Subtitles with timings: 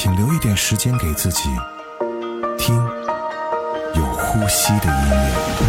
[0.00, 1.48] 请留一点时间给自己，
[2.56, 2.76] 听
[3.96, 5.68] 有呼吸的音乐。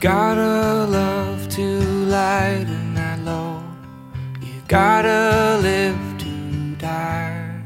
[0.00, 3.64] gotta love to lighten that load.
[4.42, 7.62] You gotta live to die.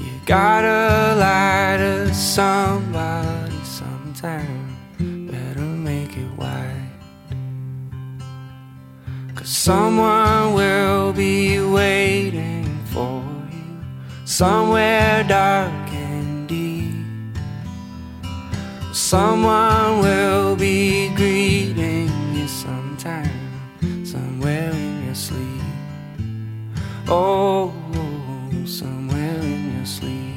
[0.00, 4.76] You gotta lie to somebody sometime.
[5.30, 6.90] Better make it wide.
[9.36, 13.76] Cause someone will be waiting for you
[14.24, 17.36] somewhere dark and deep.
[18.92, 20.77] Someone will be
[27.10, 27.72] Oh,
[28.66, 30.34] somewhere in your sleep.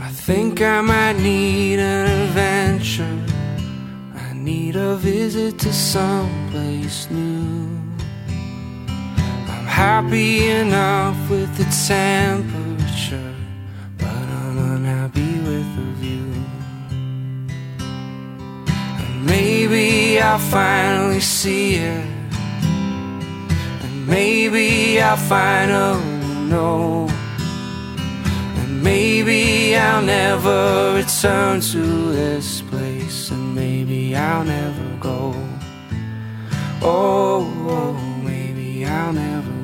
[0.00, 3.27] I think I might need an adventure.
[4.68, 7.70] Need a visit to someplace new.
[9.48, 13.34] I'm happy enough with the temperature,
[13.96, 16.30] but I'm unhappy with the view.
[19.00, 22.06] And maybe I'll finally see it.
[23.84, 26.04] And maybe I'll finally
[26.50, 27.08] know.
[28.58, 33.07] And maybe I'll never return to this place,
[33.58, 35.34] maybe I'll never go.
[36.80, 37.42] Oh,
[37.76, 37.92] oh,
[38.22, 39.57] maybe I'll never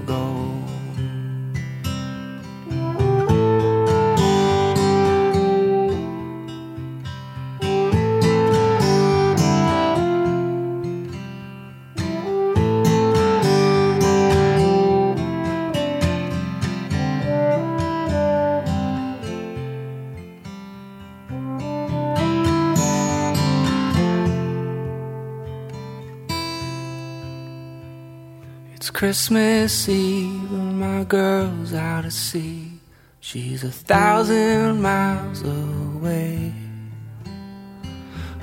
[29.04, 32.80] Christmas Eve and my girl's out at sea.
[33.20, 36.54] She's a thousand miles away.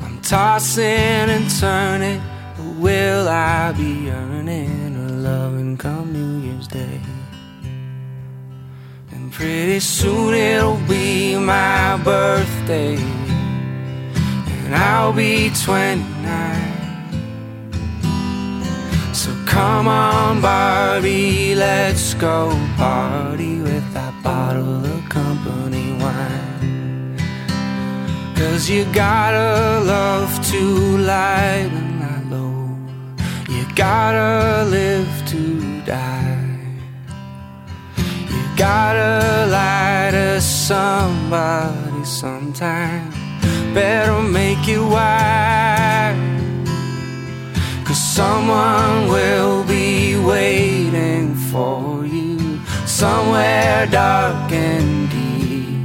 [0.01, 0.85] I'm tossing
[1.35, 2.21] and turning,
[2.55, 7.01] but will I be earning her loving come New Year's Day?
[9.13, 16.80] And pretty soon it'll be my birthday, and I'll be 29.
[19.51, 27.17] Come on, Barbie, let's go party with that bottle of company wine.
[28.37, 30.61] Cause you gotta love to
[30.99, 32.77] lighten that load.
[33.49, 36.57] You gotta live to die.
[37.97, 43.11] You gotta lie to somebody sometime.
[43.73, 46.40] Better make it wide.
[48.13, 55.79] Someone will be waiting for you somewhere dark and deep.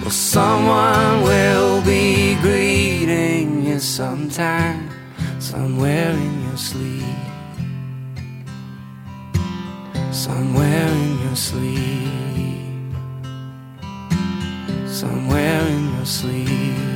[0.00, 4.88] Well, someone will be greeting you sometime,
[5.38, 7.04] somewhere in your sleep.
[10.12, 12.94] Somewhere in your sleep.
[14.88, 16.93] Somewhere in your sleep.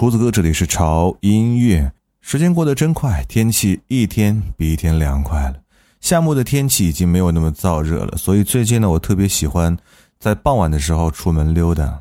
[0.00, 1.92] 厨子哥，这里是潮音乐。
[2.22, 5.56] 时间过得真快，天气一天比一天凉快了。
[6.00, 9.76] 夏末的天气已经没有那么燥热了，所以最近呢，我特别喜欢
[10.18, 12.00] 在傍晚的时候出门溜达。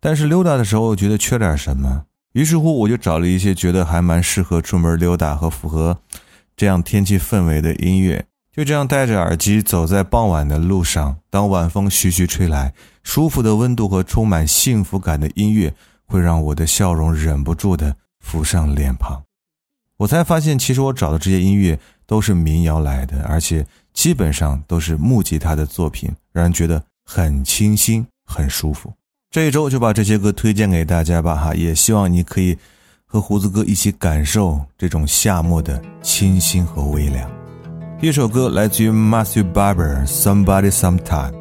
[0.00, 5.98] 但是溜达的时候觉得缺点什么，于是乎我就找了一些觉得还蛮适合出门溜达和符合
[6.56, 8.24] 这样天气氛围的音乐。
[8.56, 15.74] 就这样戴着耳机走在傍晚的路上，当晚风徐徐吹来，舒服的温度和充满幸福感的音乐
[16.06, 19.22] 会让我的笑容忍不住的浮上脸庞。
[19.96, 28.92] 我才发现，其实我找的这些音乐都是民谣来的，而且基本上都是木吉他的作品，让人觉得很清新、很舒服。
[29.30, 32.56] 这一周就把这些歌推荐给大家吧，哈，也希望你可以
[33.04, 37.30] 和胡子哥一起感受这种夏末的清新和微凉。
[38.00, 41.32] 一首歌来自于 Matthew Barber，《Somebody Sometime》。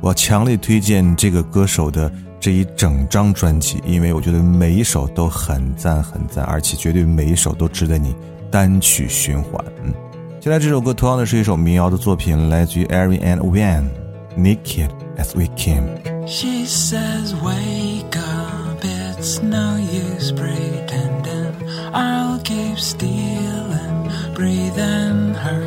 [0.00, 2.12] 我强烈推荐这个歌手的
[2.44, 8.14] 这一整张专辑，因为我觉得每一首都很赞很赞，而且绝对每一首都值得你
[8.50, 9.64] 单曲循环。
[9.82, 9.94] 嗯，
[10.40, 13.84] 接下来这首歌同样的是一首民谣的作品，来自于 Ari and Van，
[14.36, 15.84] 《Naked as We Came》。
[16.26, 21.54] She says, Wake up, it's no use pretending.
[21.94, 25.62] I'll keep stealing, breathing her.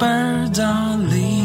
[0.00, 1.39] Birds are leaving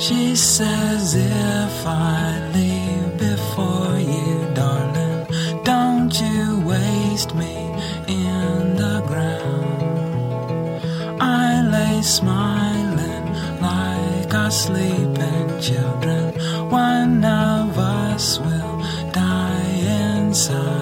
[0.00, 5.26] She says if I leave before you, darling,
[5.62, 7.54] don't you waste me
[8.08, 9.82] in the ground.
[11.20, 13.26] I lay smiling
[13.60, 16.32] like our sleeping children.
[16.70, 18.78] One of us will
[19.12, 20.79] die inside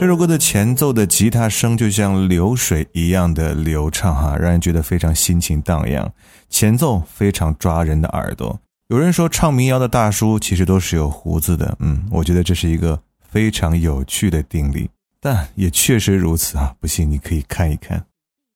[0.00, 6.10] 这首歌的前奏的吉他声就像流水一样的流畅哈，让人觉得非常心情荡漾。
[6.48, 8.58] 前奏非常抓人的耳朵。
[8.88, 12.98] 有人说唱民谣的大叔其实都是有胡子的，嗯，我觉得这是一个
[13.28, 14.88] 非常有趣的定理，
[15.20, 16.74] 但也确实如此啊。
[16.80, 18.02] 不信你可以看一看。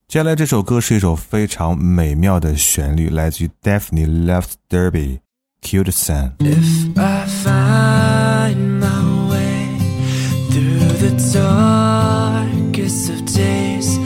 [0.08, 5.18] 接下来这首歌是一首非常美妙的旋律，来自于 Daphne Left Derby
[5.60, 6.32] Cute Sun。
[11.04, 13.98] The darkest of days,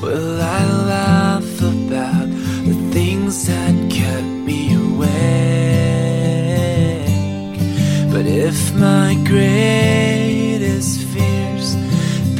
[0.00, 2.28] will I laugh about
[2.66, 5.10] the things that kept me awake?
[8.12, 11.74] But if my greatest fears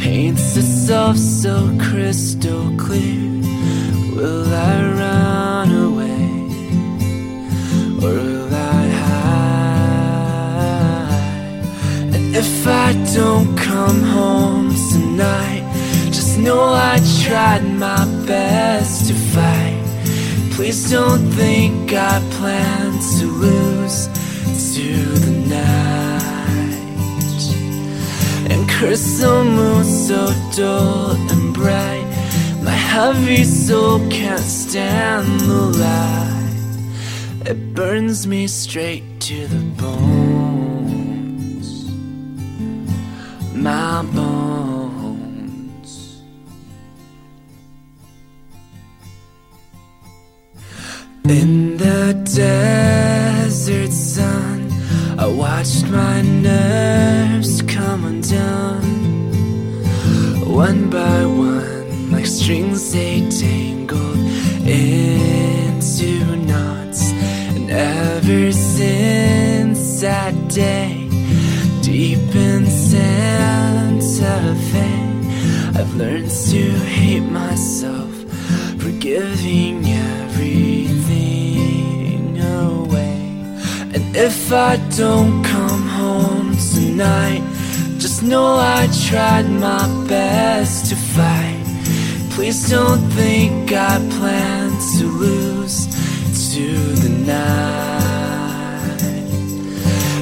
[0.00, 3.42] paints itself so crystal clear,
[4.14, 4.80] will I
[12.86, 15.64] I don't come home tonight,
[16.12, 19.82] just know I tried my best to fight.
[20.52, 24.06] Please don't think I plan to lose
[24.74, 24.88] to
[25.24, 26.74] the night.
[28.50, 30.20] And crystal moon so
[30.54, 32.06] dull and bright,
[32.62, 37.50] my heavy soul can't stand the light.
[37.50, 40.33] It burns me straight to the bones.
[43.64, 45.92] My bones.
[51.24, 54.70] In the desert sun,
[55.18, 59.32] I watched my nerves come undone.
[60.46, 64.18] One by one, like strings they tangled
[64.68, 67.12] into knots.
[67.54, 71.03] And ever since that day,
[75.84, 76.62] I've learned to
[76.96, 78.10] hate myself
[78.80, 81.20] for giving everything
[82.40, 83.18] away.
[83.92, 87.42] And if I don't come home tonight,
[87.98, 91.62] just know I tried my best to fight.
[92.30, 95.86] Please don't think I plan to lose
[96.54, 96.66] to
[97.04, 99.02] the night.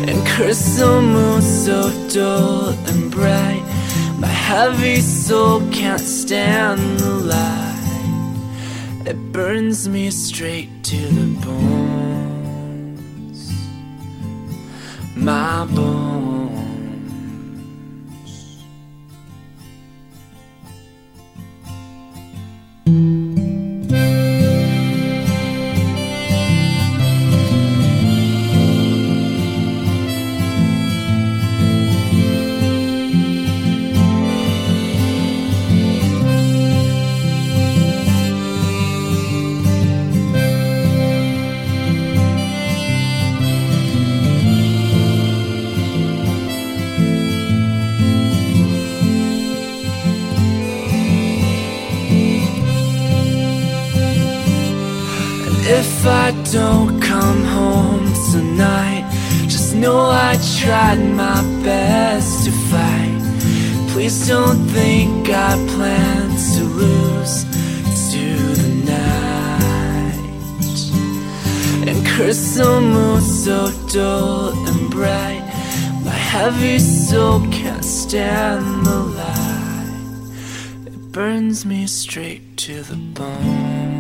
[0.09, 3.62] And crystal moon so dull and bright,
[4.52, 9.06] heavy soul can't stand the light.
[9.06, 12.71] It burns me straight to the bones.
[15.16, 16.31] My bones.
[64.02, 67.44] Please don't think I plan to lose
[68.11, 68.25] to
[68.61, 70.18] the night.
[71.87, 75.44] And crystal moon so dull and bright,
[76.04, 80.32] my heavy soul can't stand the light.
[80.87, 83.91] It burns me straight to the bone.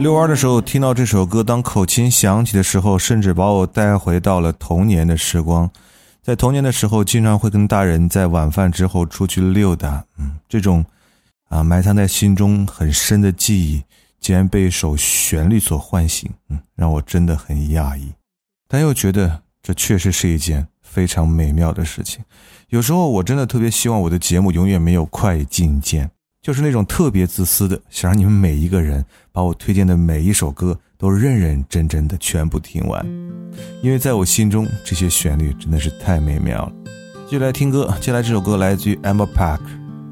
[0.00, 5.70] 遛弯的时候听到这首歌，当口琴响起的时候，甚至把我带回到了童年的时光。
[6.22, 10.82] 在童年的时候，经常会跟大人在晚饭之后出去溜达，嗯，这种
[11.50, 13.82] 啊埋藏在心中很深的记忆，
[14.18, 18.10] 竟然被一首旋律所唤醒，嗯，让我真的很讶异，
[18.66, 22.24] 但又觉得这确实是一件非常美妙的事情。
[22.70, 26.10] 有时候我真的特别希望我的节目永远没有快进键。
[26.42, 33.04] 就是那种特别自私的，想让你们每一个人把我推荐的每一首歌都认认真真的全部听完，
[33.82, 36.72] 因为在我心中这些旋律真的是太美妙了。
[37.28, 39.60] 接下来听歌，接下来这首歌来自于 Amber Park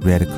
[0.02, 0.28] Radical。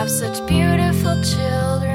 [0.00, 1.89] Have such beautiful children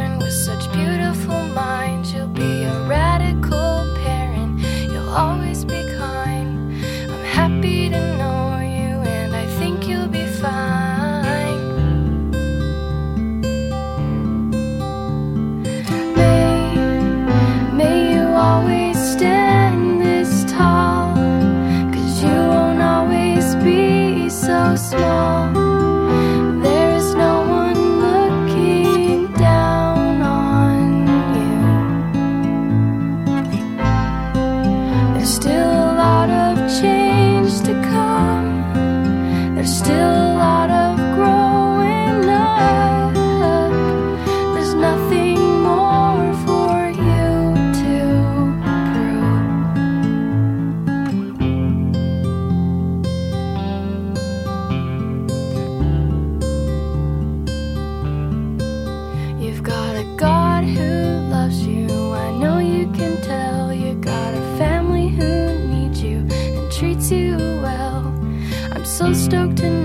[68.97, 69.84] so stoked to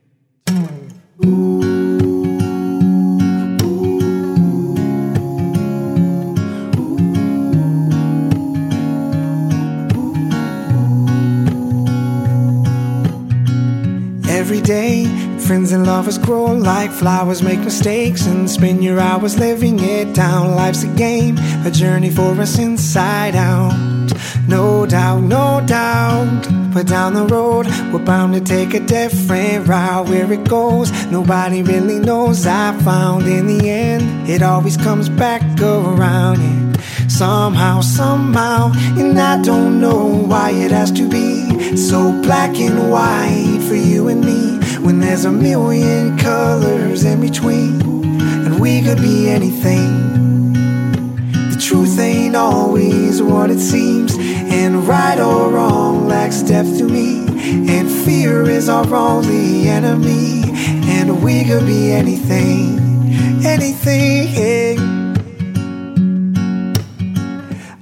[15.61, 20.55] Friends and lovers grow like flowers, make mistakes, and spend your hours living it down.
[20.55, 24.11] Life's a game, a journey for us inside out.
[24.47, 26.47] No doubt, no doubt.
[26.73, 30.07] But down the road, we're bound to take a different route.
[30.09, 32.47] Where it goes, nobody really knows.
[32.47, 36.39] I found in the end, it always comes back around.
[36.39, 42.89] And somehow, somehow, and I don't know why it has to be so black and
[42.89, 44.50] white for you and me.
[44.83, 47.81] When there's a million colors in between,
[48.45, 50.53] and we could be anything.
[51.51, 57.27] The truth ain't always what it seems, and right or wrong lacks depth to me.
[57.69, 60.43] And fear is our only enemy,
[60.89, 62.79] and we could be anything,
[63.45, 65.00] anything.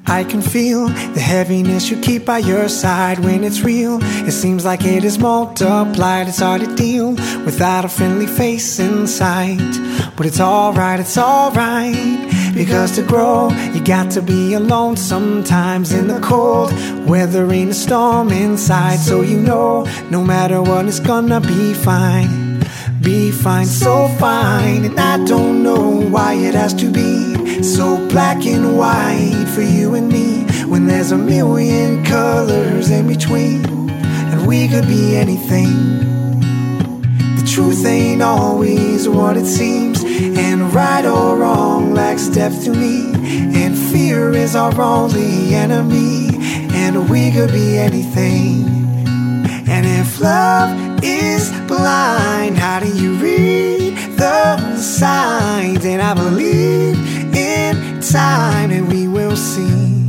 [0.09, 3.99] I can feel the heaviness you keep by your side when it's real.
[4.01, 6.27] It seems like it is multiplied.
[6.27, 7.11] It's hard to deal
[7.45, 9.59] without a friendly face in sight.
[10.17, 11.95] But it's alright, it's alright.
[12.55, 16.73] Because to grow, you got to be alone sometimes in the cold.
[17.07, 22.49] Weathering a storm inside, so you know no matter what, it's gonna be fine
[23.01, 24.85] be fine, so fine.
[24.85, 29.28] And I don't know why it has to be so black and white
[29.59, 33.89] for you and me when there's a million colors in between,
[34.31, 35.99] and we could be anything.
[37.35, 43.11] The truth ain't always what it seems, and right or wrong lacks depth to me,
[43.61, 46.29] and fear is our only enemy,
[46.73, 48.63] and we could be anything.
[49.67, 55.83] And if love is blind, how do you read the signs?
[55.83, 56.95] And I believe
[57.35, 58.98] in time, and we
[59.39, 60.05] see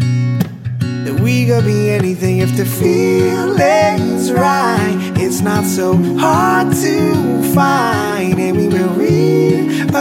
[1.04, 4.96] that we could be anything if the feeling's right.
[5.16, 7.14] It's not so hard to
[7.54, 9.94] find, and we will realize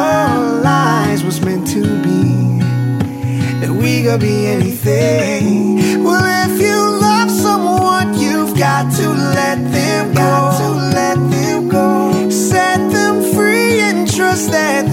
[1.24, 2.60] what's meant to be.
[3.62, 6.04] That we could be anything.
[6.04, 10.20] Well, if you love someone, you've got to let them go.
[10.20, 12.30] Got to let them go.
[12.32, 14.89] Set them free and trust that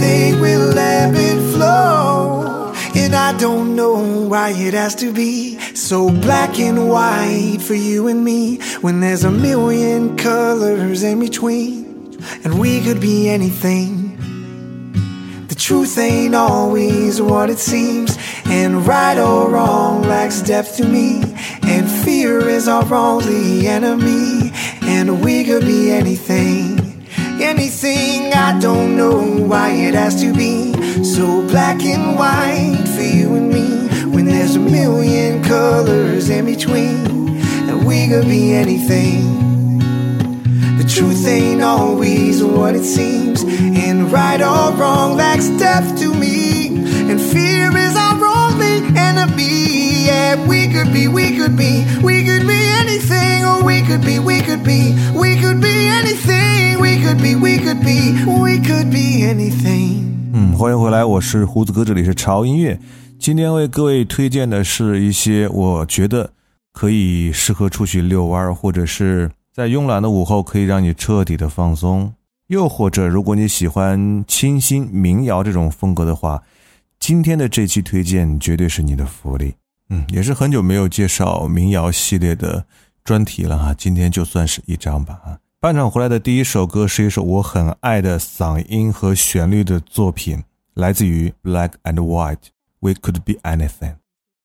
[3.26, 8.24] I don't know why it has to be so black and white for you and
[8.24, 14.16] me when there's a million colors in between, and we could be anything.
[15.48, 21.20] The truth ain't always what it seems, and right or wrong lacks depth to me.
[21.64, 27.08] And fear is our only enemy, and we could be anything.
[27.42, 30.75] Anything, I don't know why it has to be
[31.16, 37.38] so black and white for you and me when there's a million colors in between,
[37.70, 39.78] and we could be anything.
[40.76, 46.66] The truth ain't always what it seems, and right or wrong lacks depth to me,
[47.10, 50.04] and fear is our only enemy.
[50.08, 52.35] Yeah, we could be, we could be, we could
[61.06, 62.78] 我是胡子哥，这里是潮音乐。
[63.18, 66.32] 今天为各位推荐的是一些我觉得
[66.72, 72.12] 可以适合出去遛弯，或者是在慵懒的午后可以让你彻底的放松。
[72.48, 76.42] 又或者，如果你喜欢清新民谣这种风格的话，
[77.00, 79.54] 今天的这期推荐绝对是你的福利。
[79.90, 82.64] 嗯，也是很久没有介绍民谣系列的
[83.04, 85.38] 专题了哈，今天就算是一张吧啊。
[85.58, 90.42] 半场回来的第一首歌是一首我很爱的嗓音和旋律的作品，
[90.76, 93.94] 来自于 Black and White，We Could Be Anything。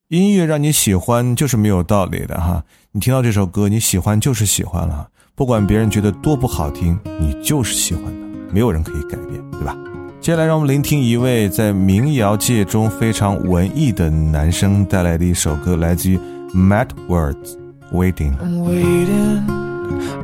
[0.08, 8.10] 音乐让你喜欢就是没有道理的哈，你听到这首歌，你喜欢就是喜欢了，不管别人觉得多不好听，你就是喜欢的，
[8.50, 9.76] 没有人可以改变，对吧？
[10.22, 16.18] 接下来让我们聆听一位在民谣界中非常文艺的男生带来的一首歌，来自于
[16.54, 17.34] Matt Words，
[17.92, 18.36] 《Waiting》。
[18.38, 19.46] I'm waiting,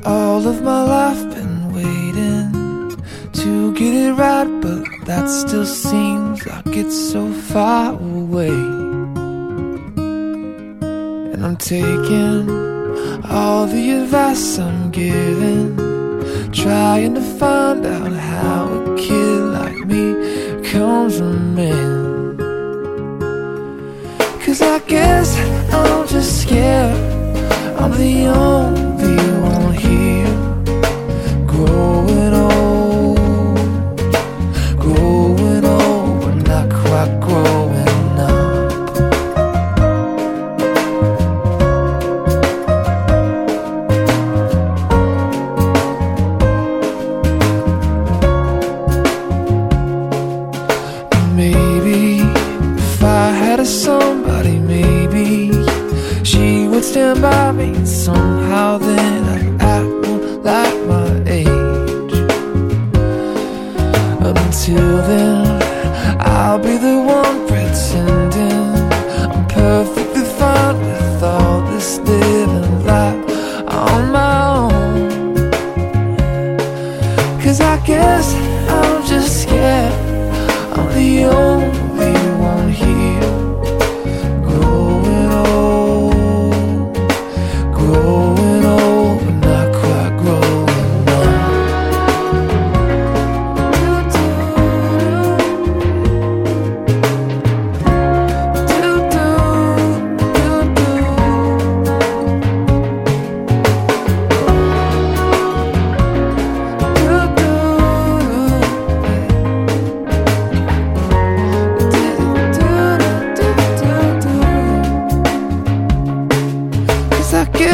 [0.05, 2.68] all of my life been waiting
[3.33, 8.59] to get it right, but that still seems like it's so far away.
[11.33, 12.49] And I'm taking
[13.25, 15.77] all the advice I'm given
[16.53, 20.15] trying to find out how a kid like me
[20.71, 22.37] comes from men.
[24.45, 25.37] Cause I guess
[25.73, 27.19] I'm just scared
[27.81, 30.35] I'm the only one here
[31.47, 32.38] growing old,
[56.89, 57.85] stand by me.
[57.85, 60.07] Somehow then I'd act
[60.43, 62.15] like my age.
[64.25, 65.48] Until then,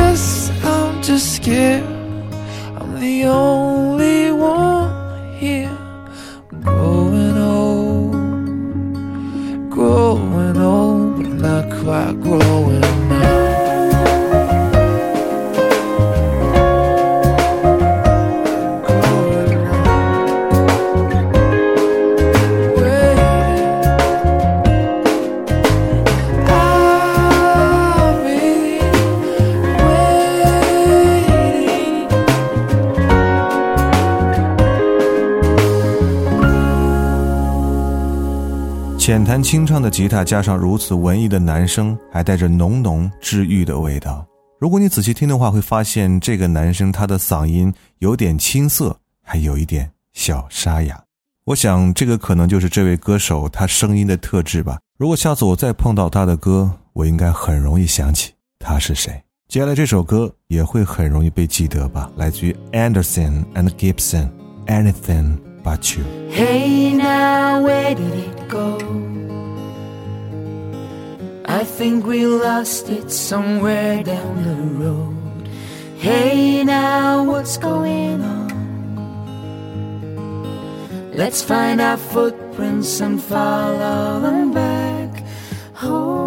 [0.04, 1.84] guess I'm just scared.
[2.78, 4.90] I'm the only one
[5.42, 5.76] here.
[6.62, 8.12] Growing old,
[9.70, 12.93] growing old, but not quite growing
[39.44, 44.26] 清唱的吉他加上如此文艺的男声，还带着浓浓治愈的味道。
[44.58, 50.98] 如果你仔细听的话，会发现这个男生他的嗓音有点青涩，还有一点小沙哑。
[51.44, 54.78] 我想这个可能就是这位歌手他声音的特质吧。
[54.96, 59.12] 如果下次我再碰到他的歌，我应该很容易想起他是谁。
[59.46, 64.26] 接下来这首歌也会很容易被记得吧，来自于 Anderson and Gibson，
[64.66, 66.04] 《Anything But You》。
[66.32, 68.78] Hey now, where did it go?
[71.54, 75.48] I think we lost it somewhere down the road.
[75.96, 78.50] Hey now, what's going on?
[81.12, 85.22] Let's find our footprints and follow them back
[85.74, 86.24] home.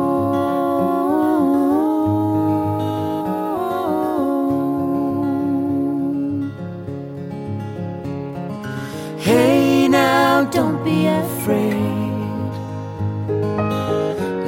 [9.19, 11.96] Hey now, don't be afraid.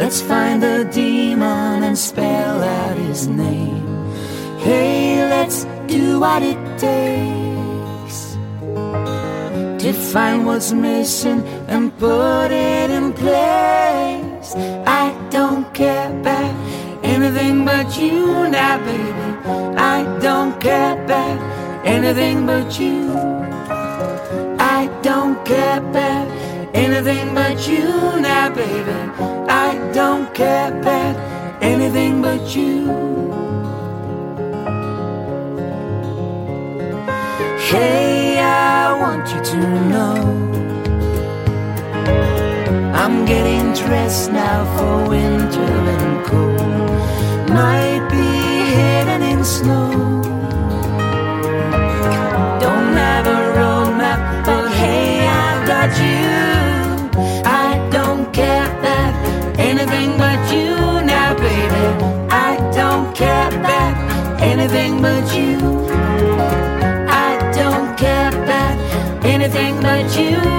[0.09, 3.85] Let's find the demon and spell out his name.
[4.57, 8.35] Hey, let's do what it takes
[9.83, 14.55] to find what's missing and put it in place.
[14.87, 16.55] I don't care about
[17.03, 19.77] anything but you now, baby.
[19.77, 21.39] I don't care about
[21.85, 23.13] anything but you.
[24.57, 26.38] I don't care about
[26.79, 27.87] anything but you
[28.21, 28.97] now, baby.
[29.49, 31.15] I don't care about
[31.61, 32.87] anything but you.
[37.69, 39.59] Hey, I want you to
[39.91, 40.15] know
[43.01, 47.49] I'm getting dressed now for winter and cold.
[47.49, 48.27] Might be
[48.75, 50.18] hidden in snow.
[69.81, 70.58] But you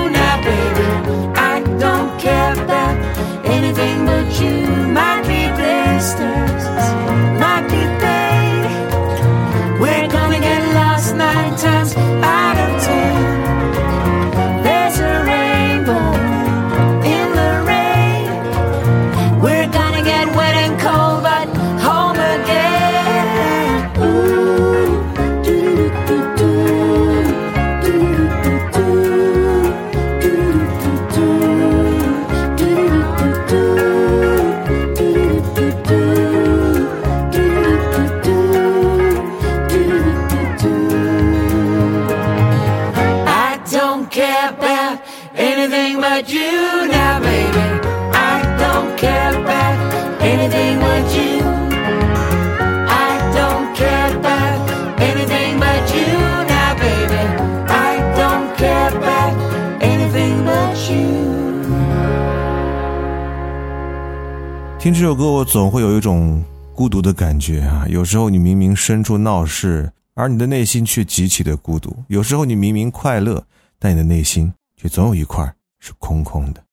[66.81, 67.85] 孤独的感觉啊。
[67.90, 73.45] 有时候你明明身处闹市，而你的内心却极其的孤独；有时候你明明快乐，
[73.79, 76.64] 但你的内心却总有一块是空空的。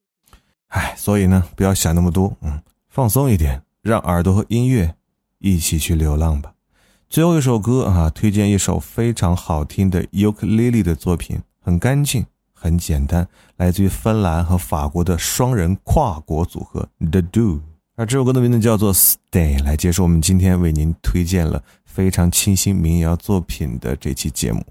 [0.70, 4.96] 唉，所以呢，不要想那么多，嗯，放松一点，让耳朵和音乐
[5.40, 6.54] 一起去流浪吧。
[7.10, 17.60] 最后一首歌啊，推荐一首非常好听的 ukulele 的作品，很干净，很简单，来自于芬兰和法国的双人跨国组合 The Do。
[18.00, 24.64] 而这首歌的名字叫做《Stay》，来结束我们今天为您推荐了非常清新民谣作品的这期节目。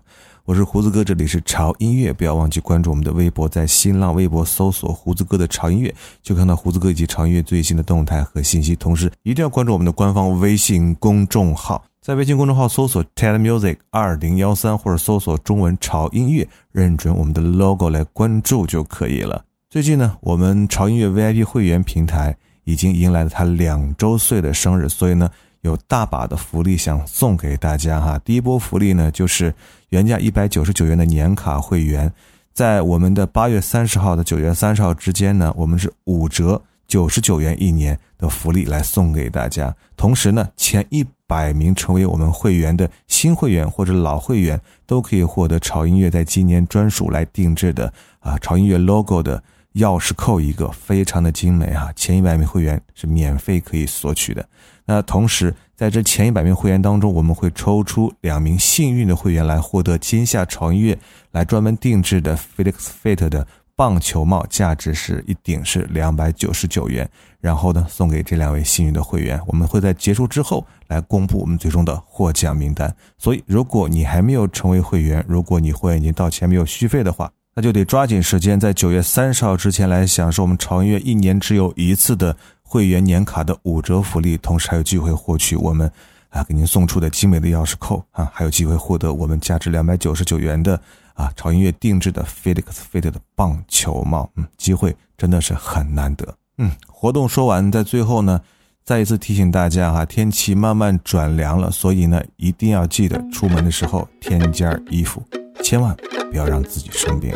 [0.45, 8.77] 我是胡子哥，这里是潮音乐，不要忘记关注我们的微博，在新浪微博搜索“胡子哥的潮音乐”，就看到胡子哥以及潮音乐最新的动态和信息。
[8.77, 19.45] 同时，一定要关注我们的官方微信公众号，在微信公众号搜索 “ted music 二零幺三”或者搜索中文“潮音乐”，认准我们的 logo 来关注就可以了。
[19.69, 22.37] 最近呢，我们潮音乐 VIP 会员平台。
[22.67, 28.19] 已经迎来了他两周岁的生日，所以呢，有大把的福利想送给大家哈。
[28.25, 29.55] 第一波福利呢，就是
[29.91, 32.13] 原价一百九十九元的年卡会员，
[32.53, 39.73] 在我们的八月三十号到九月三十号之间呢，我们是五折九十九元一年的福利来送给大家。
[39.97, 49.41] 同时呢，前一百名成为我们会员的新会员或者老会员，都可以获得潮音乐在今年专属来定制的啊潮音乐 logo 的。
[49.77, 51.93] 钥匙扣一个，非常的精美哈！
[51.95, 54.47] 前一百名会员是免费可以索取的。
[54.87, 60.99] 那同时，在这前一百名会员当中，我们会抽出两名幸运的会员来获得今夏潮音乐
[61.33, 67.09] 来专门定制的 Felix Fit 的棒球帽，价值是一顶是两百九十九元。
[67.39, 69.39] 然后呢，送给这两位幸运的会员。
[69.47, 72.93] 我们会在结束之后来公布我们最终的获奖名单。
[73.19, 85.91] 所以，如果你还没有成为会员，如果你会员已经到钱没有续费的话，那就得抓紧时间，在九月三十号之前来享受我们潮音乐一年只有一次的会员年卡的五折福利，同时还有机会获取我们
[86.29, 90.79] 啊给您送出的精美的钥匙扣啊，还有机会获得我们价值两百九十九元的
[91.15, 94.31] 啊潮音乐定制的 Felix Fit 的棒球帽。
[94.37, 96.37] 嗯，机会真的是很难得。
[96.59, 98.39] 嗯，活动说完，在最后呢，
[98.85, 105.23] 再一次提醒大家哈，天气慢慢转凉了，所以呢，一定要记得出门的时候添件衣服。
[105.67, 105.97] 千万
[106.31, 107.33] 不要让自己生病。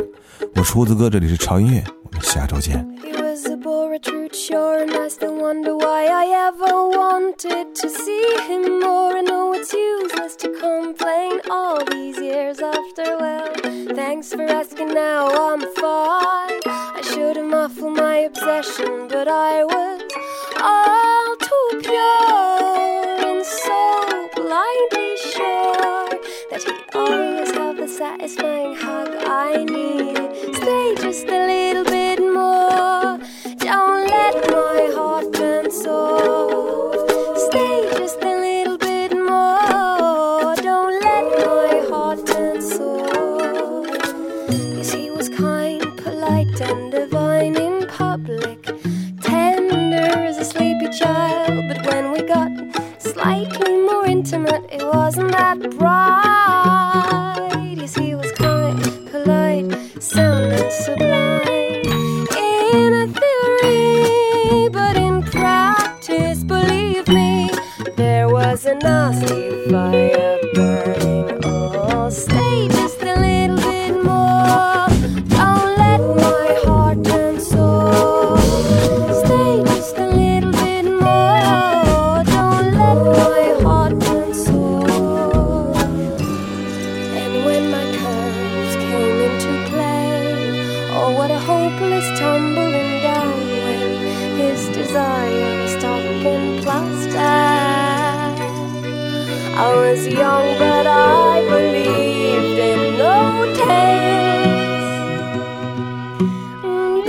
[0.54, 2.86] 我胡子哥，这里是潮音乐，我们下周见。
[26.50, 30.16] That he'd always have the satisfying hug I need.
[30.56, 33.18] Stay just a little bit more.
[33.58, 37.10] Don't let my heart turn soft.
[37.38, 40.56] Stay just a little bit more.
[40.56, 44.12] Don't let my heart turn soft.
[44.76, 48.60] Yes, he was kind, polite, and divine in public.
[49.22, 52.50] Tender as a sleepy child, but when we got
[52.98, 56.09] slightly more intimate, it wasn't that bright.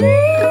[0.02, 0.51] Música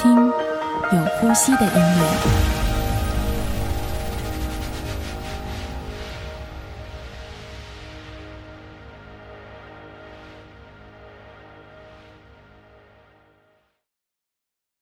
[0.00, 0.14] 听
[0.92, 2.57] 有呼吸的音乐。